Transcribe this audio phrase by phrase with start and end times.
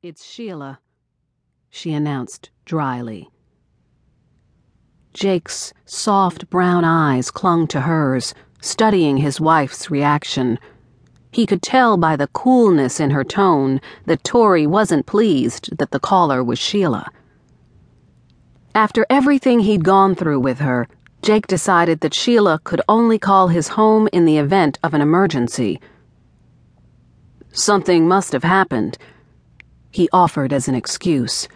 [0.00, 0.78] It's Sheila,
[1.70, 3.30] she announced dryly.
[5.12, 10.60] Jake's soft brown eyes clung to hers, studying his wife's reaction.
[11.32, 15.98] He could tell by the coolness in her tone that Tori wasn't pleased that the
[15.98, 17.10] caller was Sheila.
[18.76, 20.86] After everything he'd gone through with her,
[21.22, 25.80] Jake decided that Sheila could only call his home in the event of an emergency.
[27.50, 28.96] Something must have happened,
[29.90, 31.48] he offered as an excuse.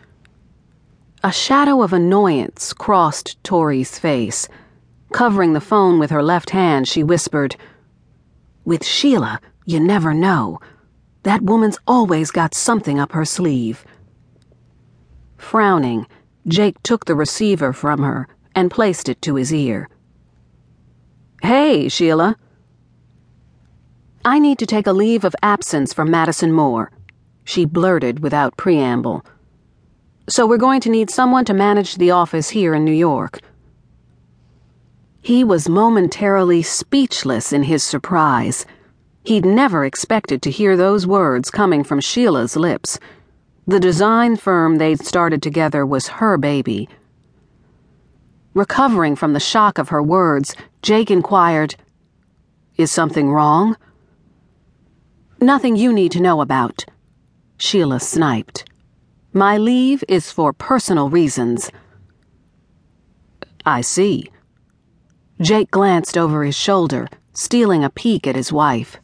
[1.24, 4.48] A shadow of annoyance crossed Tori's face.
[5.12, 7.56] Covering the phone with her left hand, she whispered,
[8.64, 10.60] With Sheila, you never know.
[11.22, 13.84] That woman's always got something up her sleeve.
[15.36, 16.06] Frowning,
[16.48, 19.88] Jake took the receiver from her and placed it to his ear.
[21.42, 22.36] Hey, Sheila.
[24.24, 26.90] I need to take a leave of absence from Madison Moore,
[27.44, 29.24] she blurted without preamble.
[30.28, 33.40] So we're going to need someone to manage the office here in New York.
[35.20, 38.66] He was momentarily speechless in his surprise.
[39.24, 42.98] He'd never expected to hear those words coming from Sheila's lips.
[43.66, 46.88] The design firm they'd started together was her baby.
[48.54, 51.76] Recovering from the shock of her words, Jake inquired,
[52.76, 53.76] Is something wrong?
[55.40, 56.84] Nothing you need to know about,
[57.64, 58.64] Sheila sniped.
[59.32, 61.70] My leave is for personal reasons.
[63.64, 64.32] I see.
[65.40, 68.96] Jake glanced over his shoulder, stealing a peek at his wife.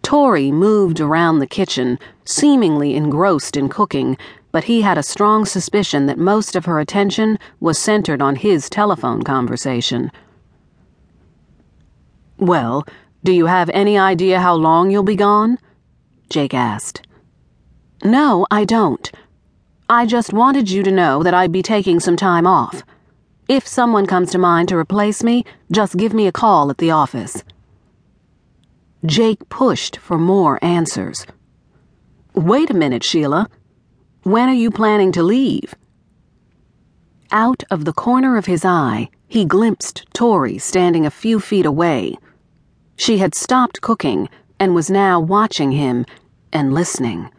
[0.00, 4.16] Tori moved around the kitchen, seemingly engrossed in cooking,
[4.52, 8.70] but he had a strong suspicion that most of her attention was centered on his
[8.70, 10.12] telephone conversation.
[12.38, 12.86] Well,
[13.24, 15.58] do you have any idea how long you'll be gone?
[16.30, 17.02] Jake asked.
[18.04, 19.10] No, I don't.
[19.88, 22.82] I just wanted you to know that I'd be taking some time off.
[23.48, 26.90] If someone comes to mind to replace me, just give me a call at the
[26.90, 27.42] office.
[29.04, 31.26] Jake pushed for more answers.
[32.34, 33.48] Wait a minute, Sheila.
[34.22, 35.74] When are you planning to leave?
[37.32, 42.16] Out of the corner of his eye, he glimpsed Tori standing a few feet away.
[42.96, 44.28] She had stopped cooking
[44.60, 46.04] and was now watching him
[46.52, 47.30] and listening.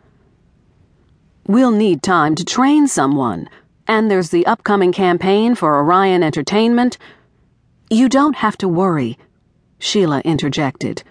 [1.50, 3.50] We'll need time to train someone,
[3.88, 7.00] and there's the upcoming campaign for Orion Entertainment.
[7.90, 9.18] You don't have to worry,
[9.80, 11.02] Sheila interjected.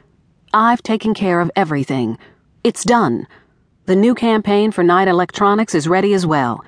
[0.54, 2.18] I've taken care of everything.
[2.62, 3.26] It's done.
[3.86, 6.64] The new campaign for Knight Electronics is ready as well.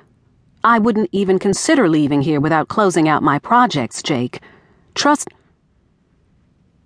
[0.65, 4.41] I wouldn't even consider leaving here without closing out my projects, Jake.
[4.97, 5.29] Trust.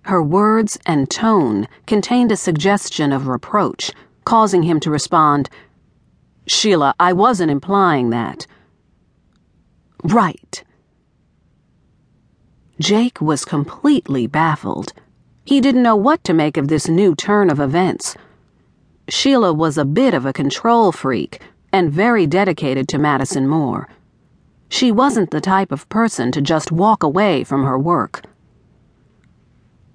[0.03, 3.91] Her words and tone contained a suggestion of reproach,
[4.23, 5.49] causing him to respond,
[6.47, 8.45] Sheila, I wasn't implying that.
[10.03, 10.63] Right.
[12.79, 14.93] Jake was completely baffled.
[15.45, 18.15] He didn't know what to make of this new turn of events.
[19.07, 21.41] Sheila was a bit of a control freak
[21.71, 23.87] and very dedicated to Madison Moore.
[24.69, 28.23] She wasn't the type of person to just walk away from her work.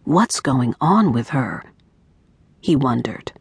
[0.04, 1.64] What's going on with her?
[2.60, 3.32] He wondered.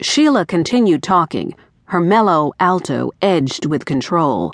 [0.00, 1.54] Sheila continued talking,
[1.86, 4.52] her mellow alto edged with control.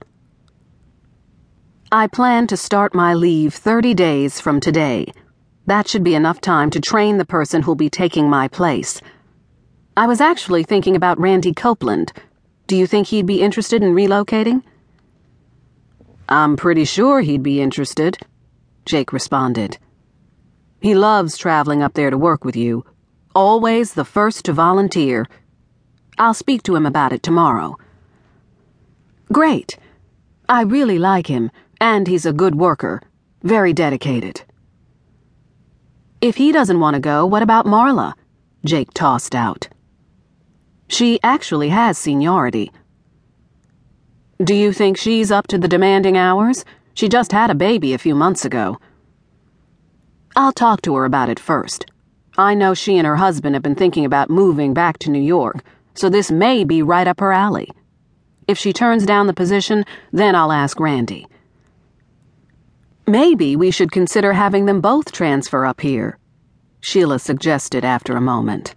[1.91, 5.13] I plan to start my leave 30 days from today.
[5.67, 9.01] That should be enough time to train the person who'll be taking my place.
[9.97, 12.13] I was actually thinking about Randy Copeland.
[12.67, 14.63] Do you think he'd be interested in relocating?
[16.29, 18.17] I'm pretty sure he'd be interested,
[18.87, 19.79] Jake responded.
[20.81, 22.85] He loves traveling up there to work with you.
[23.35, 25.27] Always the first to volunteer.
[26.19, 27.79] I'll speak to him about it tomorrow.
[29.33, 29.79] Great.
[30.49, 31.51] I really like him
[31.81, 33.03] and he's a good worker,
[33.43, 34.43] very dedicated.
[36.21, 38.15] If he doesn't want to go, what about Marla?
[38.65, 39.69] Jake tossed out.
[40.89, 42.71] She actually has seniority.
[44.45, 46.65] Do you think she's up to the demanding hours?
[46.95, 48.79] She just had a baby a few months ago.
[50.37, 51.87] I'll talk to her about it first.
[52.39, 55.63] I know she and her husband have been thinking about moving back to New York,
[55.95, 57.71] so this may be right up her alley.
[58.49, 61.27] If she turns down the position, then I'll ask Randy.
[63.07, 66.19] Maybe we should consider having them both transfer up here,
[66.81, 68.75] Sheila suggested after a moment.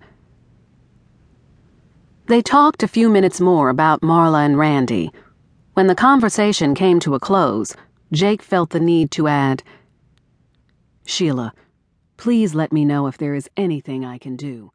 [2.28, 5.12] They talked a few minutes more about Marla and Randy.
[5.76, 7.76] When the conversation came to a close,
[8.12, 9.64] Jake felt the need to add,
[11.06, 11.54] Sheila,
[12.18, 14.72] please let me know if there is anything I can do.